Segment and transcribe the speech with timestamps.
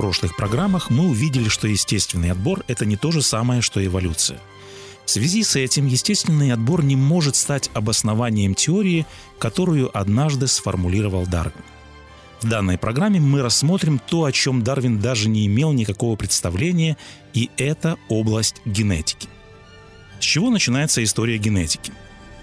[0.00, 4.40] Прошлых программах мы увидели, что естественный отбор– это не то же самое, что эволюция.
[5.04, 9.04] В связи с этим естественный отбор не может стать обоснованием теории,
[9.38, 11.62] которую однажды сформулировал Дарвин.
[12.40, 16.96] В данной программе мы рассмотрим то, о чем Дарвин даже не имел никакого представления,
[17.34, 19.28] и это область генетики.
[20.18, 21.92] С чего начинается история генетики?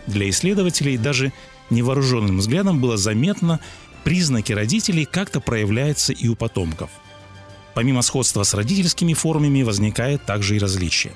[0.05, 1.33] Для исследователей даже
[1.71, 3.59] невооруженным взглядом было заметно,
[4.03, 6.91] признаки родителей как-то проявляются и у потомков–
[7.77, 11.13] Помимо сходства с родительскими формами возникает также и различие.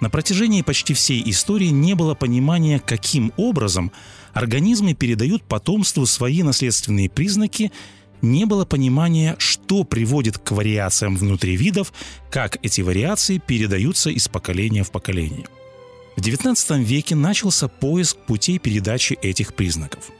[0.00, 3.92] На протяжении почти всей истории не было понимания, каким образом
[4.32, 7.70] организмы передают потомству свои наследственные признаки,
[8.22, 11.92] не было понимания, что приводит к вариациям внутри видов,
[12.28, 15.46] как эти вариации передаются из поколения в поколение.
[16.16, 20.10] В XIX веке начался поиск путей передачи этих признаков.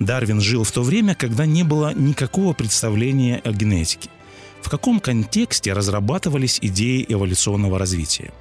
[0.00, 4.08] Дарвин жил в то время, когда не было никакого представления о генетике–
[4.64, 8.32] в каком контексте разрабатывались идеи эволюционного развития.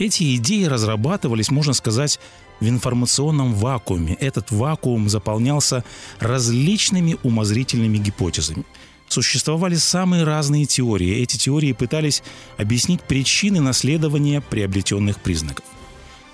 [0.00, 2.18] Эти идеи разрабатывались, можно сказать,
[2.58, 4.14] в информационном вакууме.
[4.14, 5.84] Этот вакуум заполнялся
[6.18, 8.64] различными умозрительными гипотезами.
[9.06, 11.22] Существовали самые разные теории.
[11.22, 12.24] Эти теории пытались
[12.58, 15.64] объяснить причины наследования приобретенных признаков.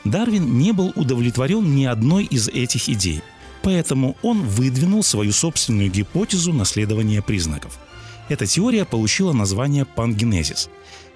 [0.04, 3.20] Дарвин не был удовлетворен ни одной из этих идей,
[3.62, 7.78] поэтому он выдвинул свою собственную гипотезу наследования признаков–
[8.28, 10.68] эта теория получила название пангенезис.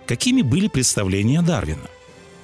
[0.06, 1.88] Какими были представления Дарвина?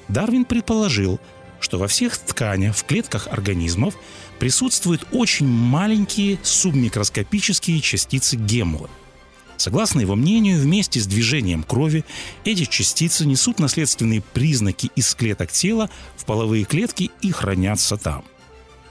[0.09, 1.21] Дарвин предположил,
[1.61, 3.95] что во всех тканях в клетках организмов
[4.39, 8.89] присутствуют очень маленькие субмикроскопические частицы геммулы.
[9.57, 12.05] Согласно его мнению, вместе с движением крови
[12.45, 18.25] эти частицы несут наследственные признаки из клеток тела в половые клетки и хранятся там–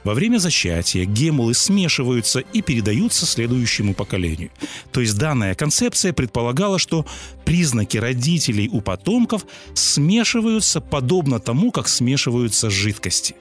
[0.07, 4.51] во время зачатия гемулы смешиваются и передаются следующему поколению.
[4.93, 7.05] То есть данная концепция предполагала, что
[7.43, 13.35] признаки родителей у потомков смешиваются подобно тому, как смешиваются жидкости.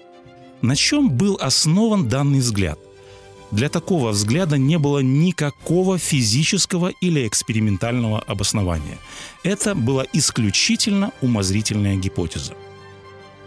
[0.60, 2.80] На чем был основан данный взгляд?
[3.52, 8.98] Для такого взгляда не было никакого физического или экспериментального обоснования.
[9.44, 12.54] Это была исключительно умозрительная гипотеза.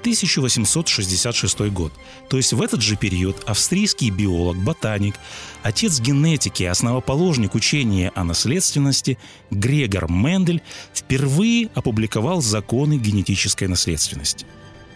[0.01, 1.93] 1866 год.
[2.29, 5.15] То есть в этот же период австрийский биолог, ботаник,
[5.63, 9.17] отец генетики, основоположник учения о наследственности
[9.51, 10.61] Грегор Мендель
[10.93, 14.45] впервые опубликовал законы генетической наследственности.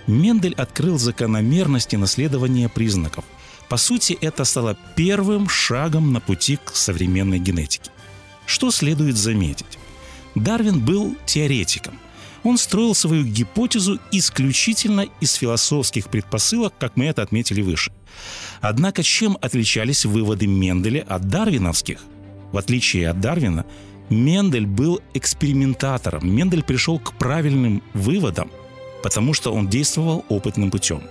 [0.07, 3.25] Мендель открыл закономерности наследования признаков.
[3.69, 7.89] По сути, это стало первым шагом на пути к современной генетике.
[8.45, 9.79] Что следует заметить?
[10.35, 11.97] Дарвин был теоретиком–
[12.43, 17.91] он строил свою гипотезу исключительно из философских предпосылок, как мы это отметили выше.
[18.61, 21.99] Однако чем отличались выводы Менделя от дарвиновских?
[22.51, 23.65] В отличие от Дарвина,
[24.09, 26.29] Мендель был экспериментатором.
[26.29, 28.51] Мендель пришел к правильным выводам,
[29.01, 31.01] потому что он действовал опытным путем.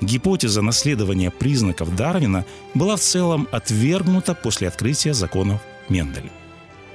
[0.00, 2.44] Гипотеза наследования признаков Дарвина
[2.74, 6.30] была в целом отвергнута после открытия законов Менделя.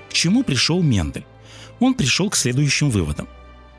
[0.10, 1.26] К чему пришел Мендель?
[1.80, 3.28] Он пришел к следующим выводам.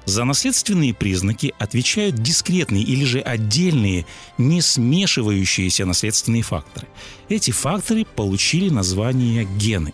[0.09, 4.07] За наследственные признаки отвечают дискретные или же отдельные,
[4.39, 6.89] не смешивающиеся наследственные факторы.
[7.29, 9.93] Эти факторы получили название гены.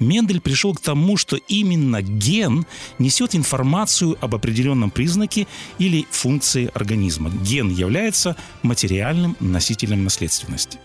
[0.00, 2.66] Мендель пришел к тому, что именно ген
[2.98, 5.46] несет информацию об определенном признаке
[5.78, 7.30] или функции организма.
[7.30, 10.80] Ген является материальным носителем наследственности.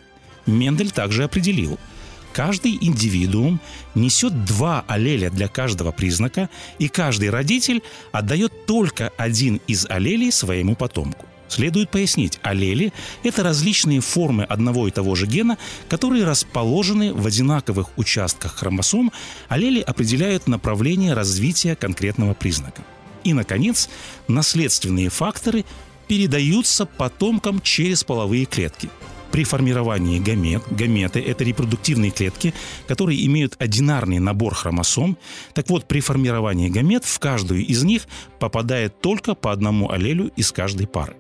[0.46, 1.80] Мендель также определил–
[2.34, 3.59] Каждый индивидуум
[3.95, 7.81] несет два аллеля для каждого признака, и каждый родитель
[8.12, 11.25] отдает только один из аллелей своему потомку.
[11.48, 12.94] Следует пояснить, аллели–
[13.24, 15.57] это различные формы одного и того же гена,
[15.89, 19.12] которые расположены в одинаковых участках хромосом.
[19.48, 22.83] Аллели определяют направление развития конкретного признака.
[23.24, 23.89] И, наконец,
[24.27, 25.65] наследственные факторы
[26.07, 28.89] передаются потомкам через половые клетки–
[29.31, 32.53] при формировании гамет, гаметы– это репродуктивные клетки,
[32.87, 35.17] которые имеют одинарный набор хромосом.
[35.53, 38.07] Так вот, при формировании гамет в каждую из них
[38.39, 41.15] попадает только по одному аллелю из каждой пары.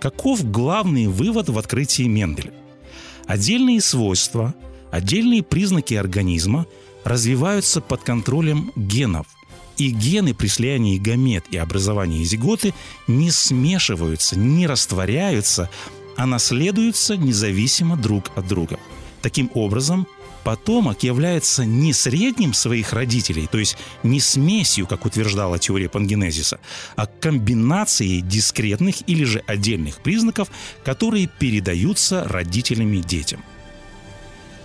[0.00, 2.52] Каков главный вывод в открытии Менделя?
[3.26, 4.54] Отдельные свойства,
[4.90, 6.66] отдельные признаки организма
[7.04, 9.26] развиваются под контролем генов,
[9.78, 12.74] И гены при слиянии гамет и образовании зиготы
[13.06, 15.70] не смешиваются, не растворяются,
[16.16, 18.78] а наследуются независимо друг от друга.
[19.22, 20.06] Таким образом,
[20.44, 26.58] потомок является не средним своих родителей, то есть не смесью, как утверждала теория пангенезиса,
[26.96, 30.48] а комбинацией дискретных или же отдельных признаков,
[30.84, 33.44] которые передаются родителями детям.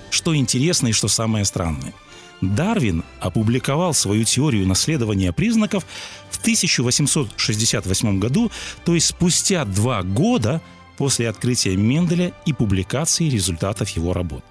[0.10, 1.94] Что интересно и что самое странное–
[2.42, 5.86] Дарвин опубликовал свою теорию наследования признаков
[6.30, 8.52] в 1868 году,
[8.86, 10.62] то есть спустя два года
[10.98, 14.44] после открытия Менделя и публикации результатов его работ.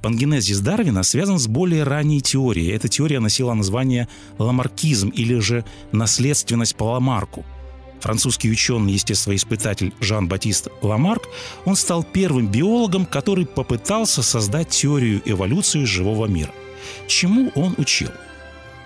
[0.00, 2.72] Пангенезис Дарвина связан с более ранней теорией.
[2.72, 4.08] Эта теория носила название
[4.38, 7.44] ламаркизм или же наследственность по Ламарку.
[8.00, 11.28] Французский ученый-естествоиспытатель Жан-Батист Ламарк,
[11.64, 16.50] он стал первым биологом, который попытался создать теорию эволюции живого мира.
[17.06, 18.10] Чему он учил?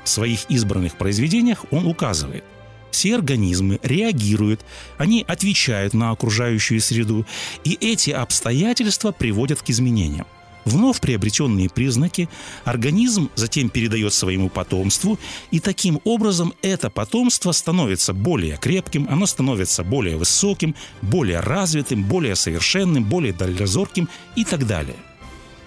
[0.05, 2.45] В своих избранных произведениях он указывает–
[2.91, 4.65] все организмы реагируют,
[4.99, 7.27] они отвечают на окружающую среду,
[7.65, 10.27] и эти обстоятельства приводят к изменениям.
[10.67, 12.29] Вновь приобретенные признаки
[12.65, 15.17] организм затем передает своему потомству,
[15.53, 22.35] и таким образом это потомство становится более крепким, оно становится более высоким, более развитым, более
[22.35, 24.97] совершенным, более дальнозорким и так далее.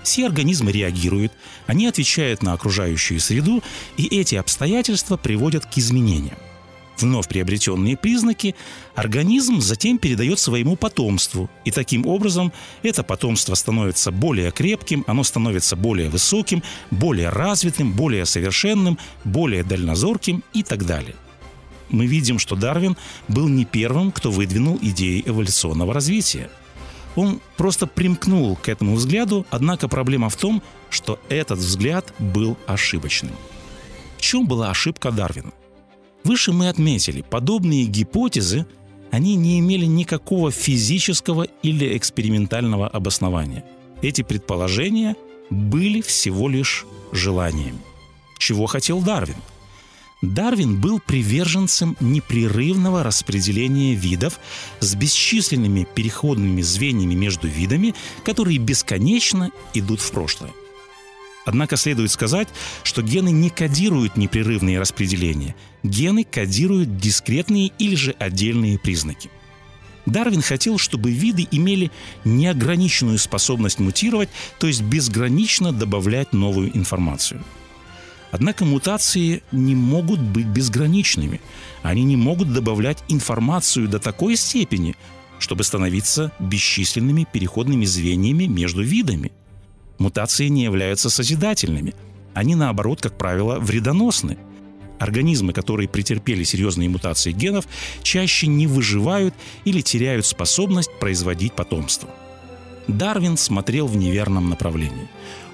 [0.03, 1.31] Все организмы реагируют,
[1.65, 3.63] они отвечают на окружающую среду,
[3.95, 6.35] и эти обстоятельства приводят к изменениям
[7.01, 8.55] вновь приобретенные признаки,
[8.95, 11.49] организм затем передает своему потомству.
[11.65, 12.51] И таким образом
[12.83, 20.43] это потомство становится более крепким, оно становится более высоким, более развитым, более совершенным, более дальнозорким
[20.53, 21.15] и так далее.
[21.89, 22.95] Мы видим, что Дарвин
[23.27, 26.49] был не первым, кто выдвинул идеи эволюционного развития.
[27.15, 33.33] Он просто примкнул к этому взгляду, однако проблема в том, что этот взгляд был ошибочным.
[34.17, 35.51] В чем была ошибка Дарвина?
[36.23, 38.65] Выше мы отметили, подобные гипотезы,
[39.11, 43.65] они не имели никакого физического или экспериментального обоснования.
[44.01, 45.15] Эти предположения
[45.49, 47.79] были всего лишь желаниями.
[48.37, 49.35] Чего хотел Дарвин?
[50.21, 54.39] Дарвин был приверженцем непрерывного распределения видов
[54.81, 57.95] с бесчисленными переходными звеньями между видами,
[58.25, 60.51] которые бесконечно идут в прошлое.
[61.45, 62.47] Однако следует сказать,
[62.83, 65.55] что гены не кодируют непрерывные распределения.
[65.83, 69.29] Гены кодируют дискретные или же отдельные признаки.
[70.05, 71.91] Дарвин хотел, чтобы виды имели
[72.25, 77.43] неограниченную способность мутировать, то есть безгранично добавлять новую информацию.
[78.31, 81.41] Однако мутации не могут быть безграничными.
[81.81, 84.95] Они не могут добавлять информацию до такой степени,
[85.39, 89.31] чтобы становиться бесчисленными переходными звеньями между видами–
[89.99, 91.93] Мутации не являются созидательными.
[92.33, 94.37] Они, наоборот, как правило, вредоносны.
[94.97, 97.67] Организмы, которые претерпели серьезные мутации генов,
[98.01, 99.33] чаще не выживают
[99.65, 102.09] или теряют способность производить потомство.
[102.87, 105.07] Дарвин смотрел в неверном направлении.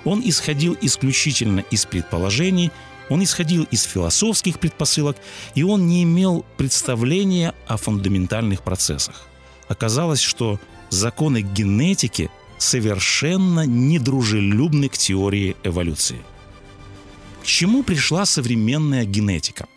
[0.04, 2.72] Он исходил исключительно из предположений,
[3.10, 5.18] он исходил из философских предпосылок,
[5.54, 9.28] и он не имел представления о фундаментальных процессах.
[9.68, 10.60] Оказалось, что
[10.90, 16.20] законы генетики совершенно недружелюбны к теории эволюции.
[17.42, 19.68] К чему пришла современная генетика?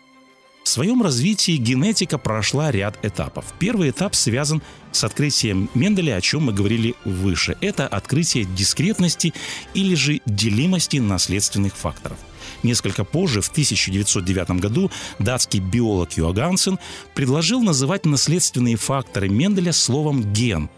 [0.63, 3.45] В своем развитии генетика прошла ряд этапов.
[3.57, 7.57] Первый этап связан с открытием Менделя, о чем мы говорили выше.
[7.61, 9.33] Это открытие дискретности
[9.73, 12.17] или же делимости наследственных факторов.
[12.61, 16.77] Несколько позже, в 1909 году, датский биолог Юагансен
[17.15, 20.69] предложил называть наследственные факторы Менделя словом «ген»,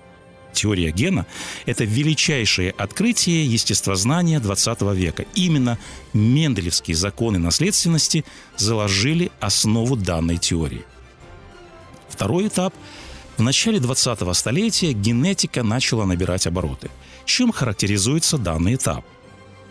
[0.54, 1.26] теория гена–
[1.66, 5.26] это величайшее открытие естествознания XX века.
[5.36, 5.78] Именно
[6.14, 8.26] Менделевские законы наследственности
[8.58, 10.84] заложили основу данной теории.
[12.10, 12.74] Второй этап–
[13.38, 16.92] в начале 20-го столетия генетика начала набирать обороты.
[17.26, 19.04] Чем характеризуется данный этап?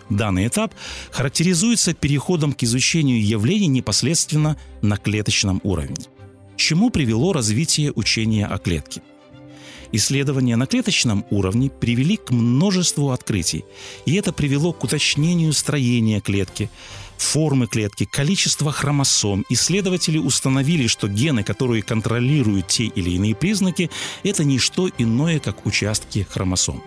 [0.09, 0.75] Данный этап
[1.13, 6.05] характеризуется переходом к изучению явлений непосредственно на клеточном уровне.
[6.57, 9.03] Чему привело развитие учения о клетке?
[9.93, 13.65] Исследования на клеточном уровне привели к множеству открытий,
[14.07, 16.71] и это привело к уточнению строения клетки,
[17.17, 19.45] формы клетки, количества хромосом.
[19.49, 23.91] Исследователи установили, что гены, которые контролируют те или иные признаки,
[24.23, 26.83] это не что иное, как участки хромосом.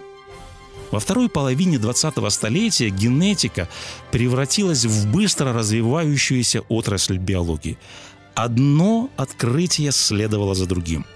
[0.92, 3.68] Во второй половине 20-го столетия генетика
[4.12, 7.78] превратилась в быстро развивающуюся отрасль биологии.
[8.34, 11.06] Одно открытие следовало за другим–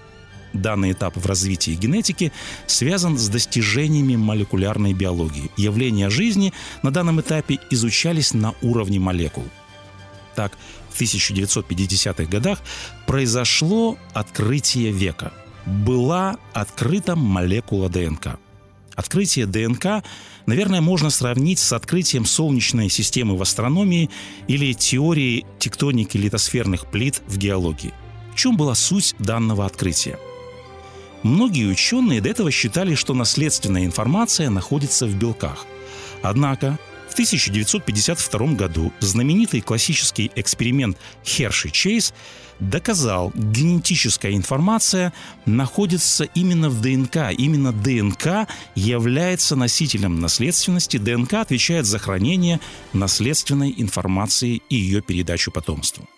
[0.58, 2.32] Данный этап в развитии генетики
[2.66, 5.50] связан с достижениями молекулярной биологии.
[5.56, 9.44] Явления жизни на данном этапе изучались на уровне молекул.
[10.34, 10.52] так,
[10.90, 12.60] в 1950-х годах,
[13.06, 15.32] произошло открытие века.
[15.66, 18.38] Была открыта молекула ДНК.
[18.94, 20.04] Открытие ДНК,
[20.46, 24.10] наверное, можно сравнить с открытием Солнечной системы в астрономии
[24.48, 27.92] или теорией тектоники литосферных плит в геологии.
[28.32, 30.18] В чем была суть данного открытия?
[31.22, 35.66] Многие ученые до этого считали, что наследственная информация находится в белках.
[36.22, 42.12] Однако в 1952 году знаменитый классический эксперимент Херши-Чейз
[42.60, 45.12] доказал, генетическая информация
[45.46, 47.32] находится именно в ДНК.
[47.36, 50.96] Именно ДНК является носителем наследственности.
[50.98, 52.60] ДНК отвечает за хранение
[52.92, 56.08] наследственной информации и ее передачу потомству.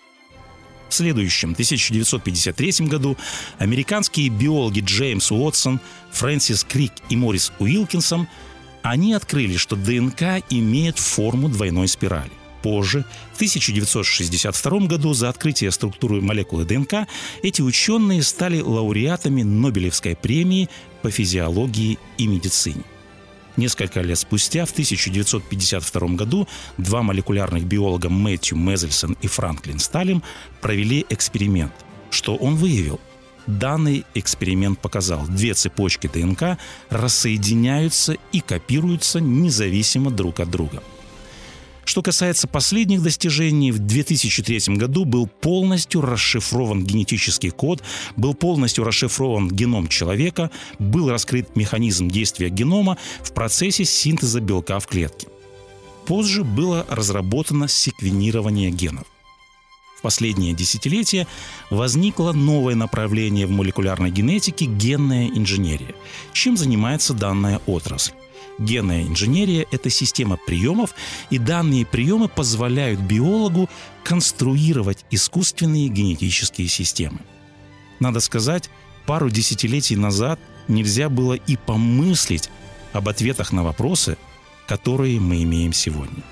[0.90, 3.16] В следующем, 1953 году,
[3.58, 5.80] американские биологи Джеймс Уотсон,
[6.10, 8.26] Фрэнсис Крик и Морис Уилкинсон
[8.82, 12.32] они открыли, что ДНК имеет форму двойной спирали.
[12.62, 17.06] Позже, в 1962 году, за открытие структуры молекулы ДНК,
[17.42, 20.68] эти ученые стали лауреатами Нобелевской премии
[21.02, 22.82] по физиологии и медицине.
[23.56, 30.22] Несколько лет спустя, в 1952 году, два молекулярных биолога Мэтью Мезельсон и Франклин Сталим
[30.60, 31.72] провели эксперимент.
[32.10, 33.00] Что он выявил?
[33.46, 36.58] Данный эксперимент показал, две цепочки ДНК
[36.90, 40.82] рассоединяются и копируются независимо друг от друга–
[41.90, 47.82] что касается последних достижений, в 2003 году был полностью расшифрован генетический код,
[48.14, 54.86] был полностью расшифрован геном человека, был раскрыт механизм действия генома в процессе синтеза белка в
[54.86, 55.26] клетке.
[56.06, 59.08] Позже было разработано секвенирование генов.
[59.98, 61.26] В последние десятилетия
[61.70, 65.96] возникло новое направление в молекулярной генетике– генная инженерия.
[66.34, 68.12] Чем занимается данная отрасль?
[68.60, 70.94] Генная инженерия– это система приемов,
[71.30, 73.70] и данные приемы позволяют биологу
[74.04, 77.20] конструировать искусственные генетические системы.
[78.00, 78.68] Надо сказать,
[79.06, 80.38] пару десятилетий назад
[80.68, 82.50] нельзя было и помыслить
[82.92, 84.18] об ответах на вопросы,
[84.68, 86.22] которые мы имеем сегодня.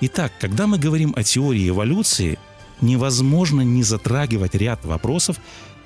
[0.00, 2.40] Итак, когда мы говорим о теории эволюции,
[2.80, 5.36] невозможно не затрагивать ряд вопросов,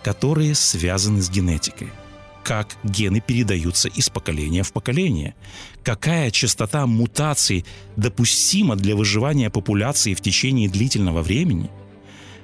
[0.02, 1.90] которые связаны с генетикой–
[2.44, 5.34] как гены передаются из поколения в поколение,
[5.82, 7.64] какая частота мутаций
[7.96, 11.70] допустима для выживания популяции в течение длительного времени.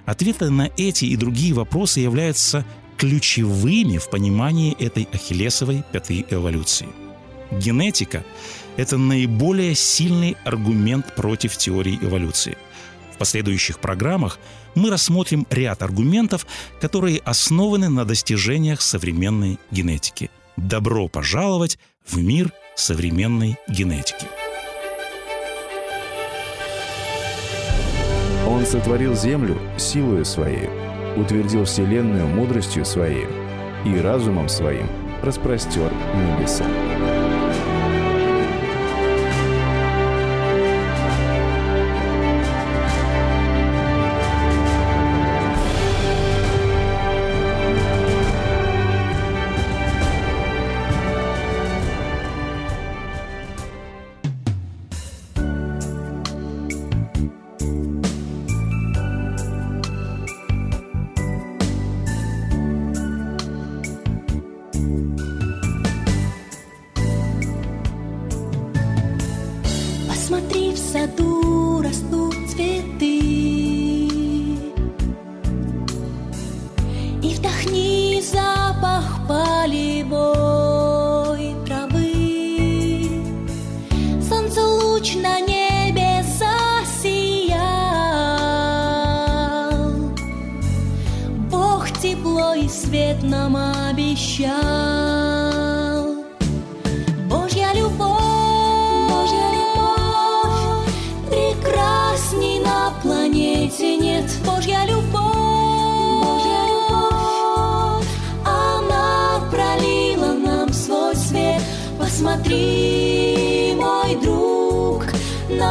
[0.07, 2.65] Ответы на эти и другие вопросы являются
[2.97, 6.89] ключевыми в понимании этой ахиллесовой пятой эволюции.
[7.51, 8.25] Генетика–
[8.77, 12.57] это наиболее сильный аргумент против теории эволюции.
[13.15, 14.41] В последующих программах
[14.75, 16.47] мы рассмотрим ряд аргументов,
[16.81, 20.31] которые основаны на достижениях современной генетики.
[20.57, 24.27] Добро пожаловать в мир современной генетики.
[28.49, 30.69] Он сотворил землю силою своей,
[31.17, 33.29] утвердил вселенную мудростью своей
[33.85, 34.89] и разумом своим
[35.23, 36.67] распростер небеса.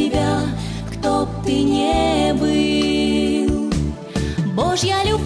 [0.00, 0.40] тебя,
[0.92, 3.70] кто б ты не был.
[4.54, 5.19] Божья любовь,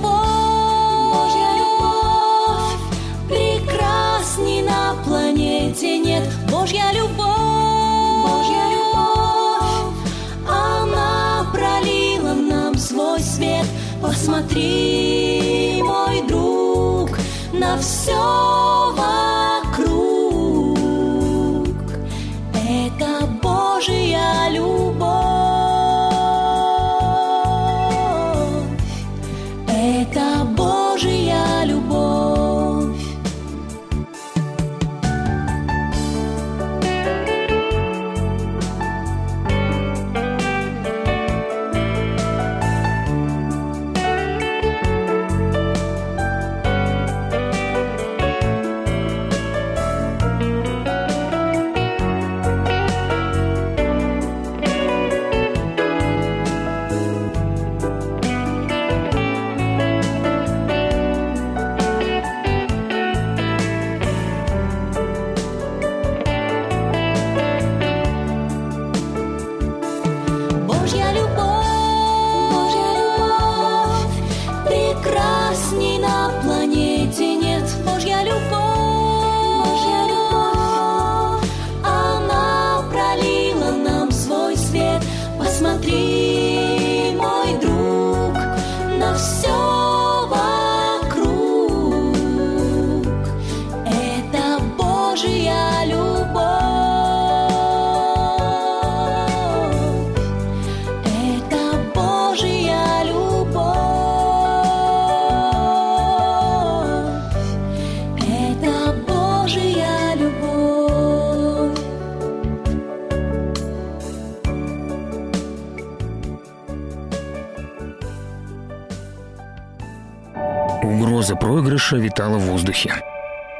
[120.84, 122.92] Угроза проигрыша витала в воздухе.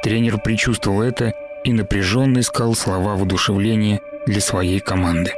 [0.03, 1.33] Тренер предчувствовал это
[1.63, 5.31] и напряженно искал слова воодушевления для своей команды.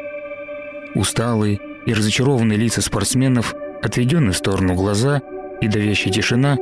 [0.96, 5.22] Усталые и разочарованные лица спортсменов, отведенные в сторону глаза
[5.62, 6.58] и давящая тишина,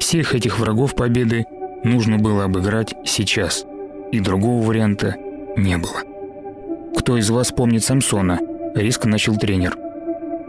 [0.00, 1.46] всех этих врагов победы
[1.84, 3.64] нужно было обыграть сейчас,
[4.10, 5.14] и другого варианта
[5.56, 6.02] не было.
[6.98, 8.40] «Кто из вас помнит Самсона?»–
[8.74, 9.76] резко начал тренер.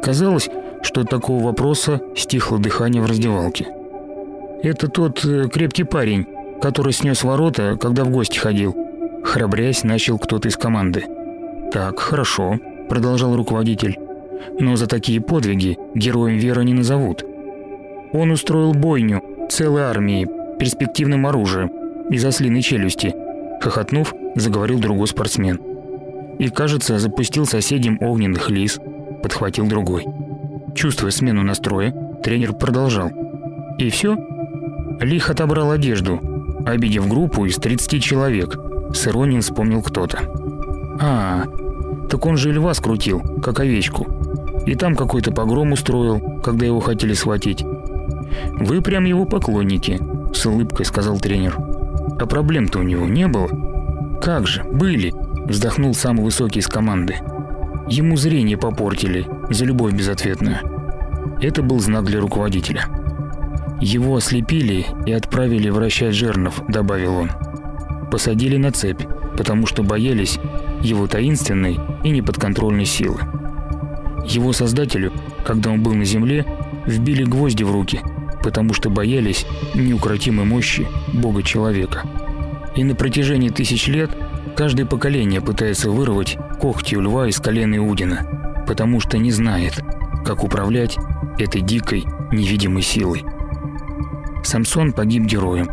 [0.02, 0.50] Казалось,
[0.82, 3.68] что от такого вопроса стихло дыхание в раздевалке.
[4.66, 6.26] Это тот э, крепкий парень,
[6.60, 8.76] который снес ворота, когда в гости ходил.
[9.24, 11.06] Храбрясь, начал кто-то из команды.
[11.72, 13.96] «Так, хорошо»,– продолжал руководитель.
[14.60, 17.24] «Но за такие подвиги героем веры не назовут.
[18.12, 21.70] Он устроил бойню целой армии перспективным оружием
[22.10, 23.14] из ослиной челюсти»,–
[23.62, 25.62] хохотнув, заговорил другой спортсмен.
[26.40, 28.80] «И, кажется, запустил соседям огненных лис»,–
[29.22, 30.08] подхватил другой.
[30.74, 33.12] Чувствуя смену настроя, тренер продолжал.
[33.78, 34.18] «И все?»
[35.00, 36.20] Лих отобрал одежду,
[36.66, 38.58] обидев группу из 30 человек.
[38.94, 40.20] С иронией вспомнил кто-то.
[41.00, 41.46] «А,
[42.10, 44.08] так он же льва скрутил, как овечку.
[44.66, 47.64] И там какой-то погром устроил, когда его хотели схватить.
[48.60, 50.00] Вы прям его поклонники»,—
[50.34, 51.58] с улыбкой сказал тренер.
[52.20, 53.50] «А проблем-то у него не было?»
[54.22, 55.14] «Как же, были»,—
[55.46, 57.18] вздохнул самый высокий из команды.
[57.88, 60.58] «Ему зрение попортили за любовь безответную».
[61.42, 62.88] Это был знак для руководителя.
[63.82, 67.32] «Его ослепили и отправили вращать жернов»,— добавил он.
[68.10, 69.02] «Посадили на цепь,
[69.38, 70.40] потому что боялись
[70.82, 73.20] его таинственной и неподконтрольной силы.
[74.26, 75.12] Его создателю,
[75.46, 76.46] когда он был на земле,
[76.86, 78.00] вбили гвозди в руки,
[78.44, 82.04] потому что боялись неукротимой мощи Бога-человека.
[82.76, 84.12] И на протяжении тысяч лет
[84.56, 89.84] каждое поколение пытается вырвать когти у льва из колена Иудина, потому что не знает,
[90.26, 90.98] как управлять
[91.38, 93.24] этой дикой невидимой силой.
[94.46, 95.70] Самсон погиб героем,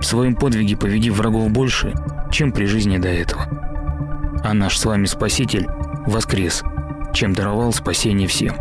[0.00, 1.94] в своем подвиге победив врагов больше,
[2.30, 3.46] чем при жизни до этого.
[4.44, 5.66] А наш с вами Спаситель
[6.06, 6.62] воскрес,
[7.12, 8.54] чем даровал спасение всем.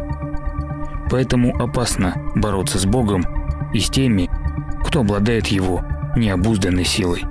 [1.10, 3.26] Поэтому опасно бороться с Богом
[3.74, 4.30] и с теми,
[4.86, 5.84] кто обладает его
[6.16, 7.24] необузданной силой.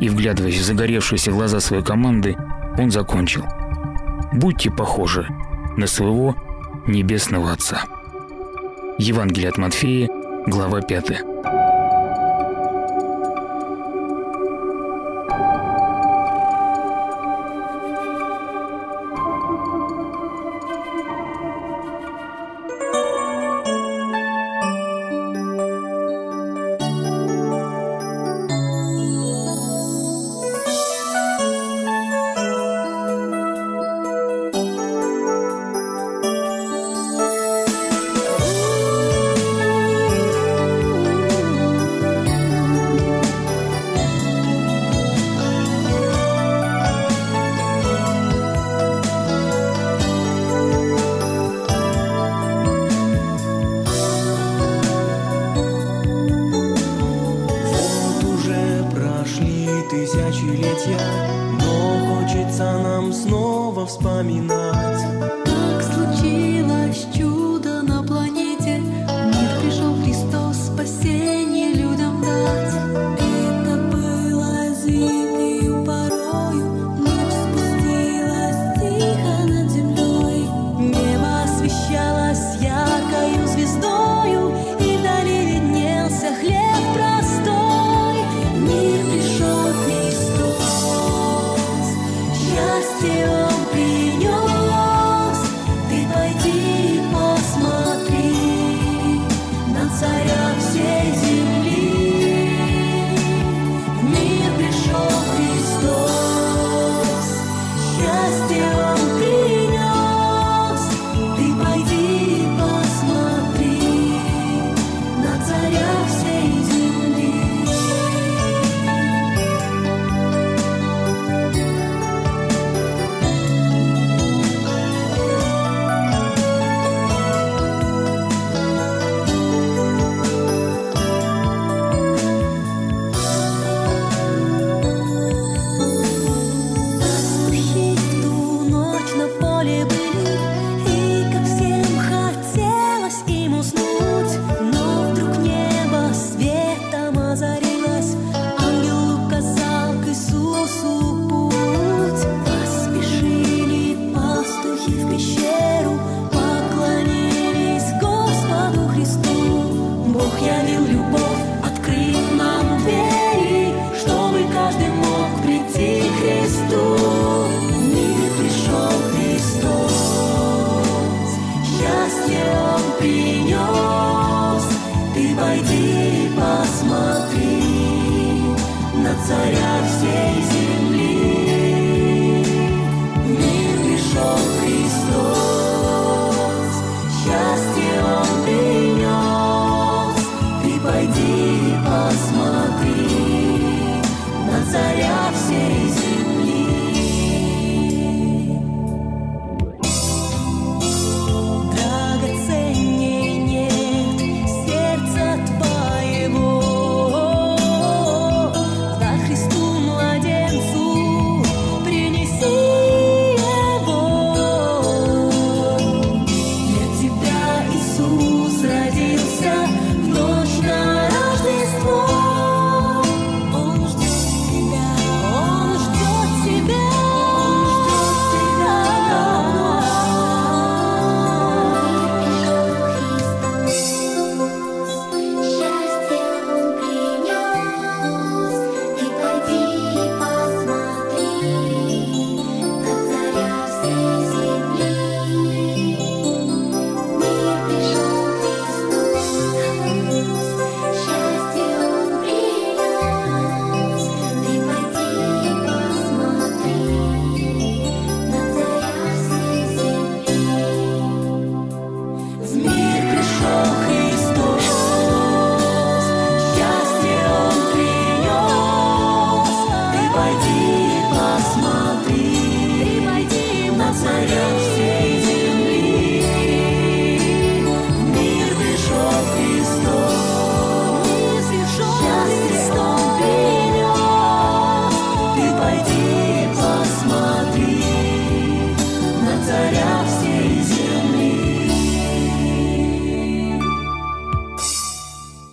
[0.00, 2.36] И вглядываясь в загоревшиеся глаза своей команды,
[2.78, 3.44] он закончил.
[4.32, 5.26] Будьте похожи
[5.76, 6.36] на своего
[6.86, 7.84] небесного Отца.
[8.98, 10.08] Евангелие от Матфея,
[10.46, 11.35] глава 5.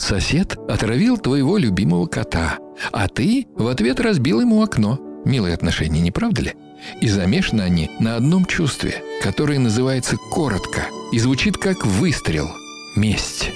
[0.03, 2.57] Сосед отравил твоего любимого кота,
[2.91, 4.99] а ты в ответ разбил ему окно.
[5.23, 6.53] Милые отношения, не правда ли?
[6.99, 12.49] И замешаны они на одном чувстве, которое называется коротко и звучит как выстрел–
[12.97, 13.51] месть.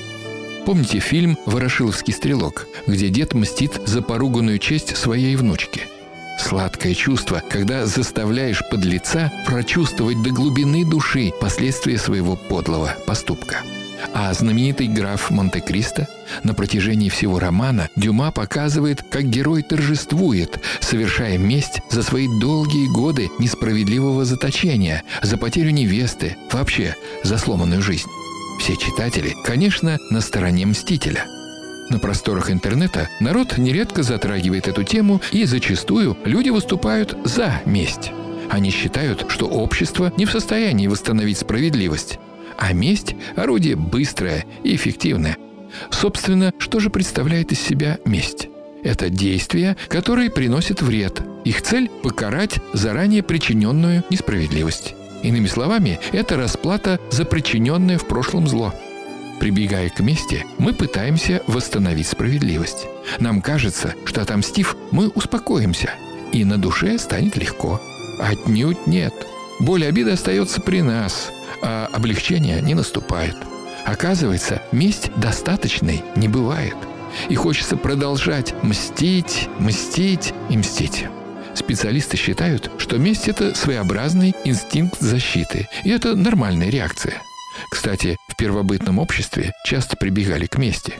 [0.65, 5.81] Помните фильм «Ворошиловский стрелок», где дед мстит за поруганную честь своей внучки?
[6.39, 13.57] Сладкое чувство, когда заставляешь подлеца прочувствовать до глубины души последствия своего подлого поступка–
[14.13, 16.07] а знаменитый граф Монте-Кристо
[16.43, 23.29] на протяжении всего романа Дюма показывает, как герой торжествует, совершая месть за свои долгие годы
[23.39, 28.09] несправедливого заточения, за потерю невесты, вообще за сломанную жизнь.
[28.59, 31.25] Все читатели, конечно, на стороне Мстителя–
[31.89, 38.11] на просторах интернета народ нередко затрагивает эту тему, и зачастую люди выступают за месть.
[38.49, 42.19] Они считают, что общество не в состоянии восстановить справедливость,
[42.57, 45.37] а месть– орудие быстрое и эффективное.
[45.91, 48.49] Собственно, что же представляет из себя месть?
[48.83, 51.21] Это действия, которые приносят вред.
[51.43, 54.95] Их цель– покарать заранее причиненную несправедливость.
[55.23, 58.73] Иными словами, это расплата за причиненное в прошлом зло.
[59.39, 62.87] Прибегая к мести, мы пытаемся восстановить справедливость.
[63.19, 65.91] Нам кажется, что отомстив, мы успокоимся,
[66.31, 67.81] и на душе станет легко.
[68.19, 69.13] Отнюдь нет.
[69.59, 73.35] Боль обиды остается при нас, а облегчения не наступает.
[73.85, 76.75] Оказывается, месть достаточной не бывает.
[77.29, 81.05] И хочется продолжать мстить, мстить и мстить.
[81.53, 87.21] Специалисты считают, что месть– это своеобразный инстинкт защиты, и это нормальная реакция.
[87.71, 90.93] Кстати, в первобытном обществе часто прибегали к мести.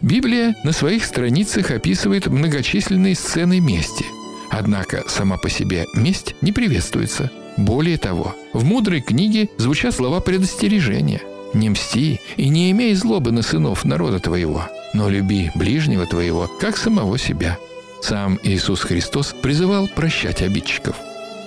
[0.00, 4.04] Библия на своих страницах описывает многочисленные сцены мести.
[4.50, 11.20] Однако сама по себе месть не приветствуется– более того, в мудрой книге звучат слова предостережения.
[11.52, 16.76] «Не мсти и не имей злобы на сынов народа твоего, но люби ближнего твоего, как
[16.76, 17.58] самого себя».
[18.02, 20.96] Сам Иисус Христос призывал прощать обидчиков.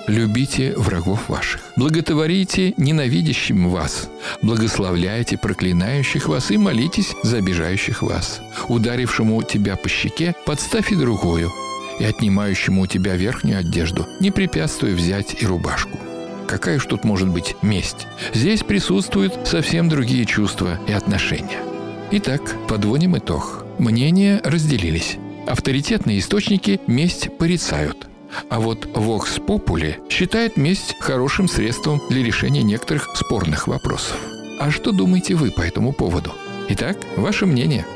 [0.08, 4.10] «Любите врагов ваших, благотворите ненавидящим вас,
[4.42, 8.42] благословляйте проклинающих вас и молитесь за обижающих вас.
[8.68, 11.52] Ударившему тебя по щеке подставь и другую,
[12.00, 15.98] и отнимающему у тебя верхнюю одежду не препятствуй взять и рубашку.
[16.48, 18.08] Какая ж тут может быть месть?
[18.34, 21.60] Здесь присутствуют совсем другие чувства и отношения.
[22.12, 23.66] Итак, подводим итог.
[23.80, 25.18] Мнения разделились.
[25.48, 28.08] Авторитетные источники месть порицают.
[28.50, 34.18] А вот Vox Populi считает месть хорошим средством для решения некоторых спорных вопросов.
[34.60, 36.34] А что думаете вы по этому поводу?
[36.70, 37.86] Итак, ваше мнение–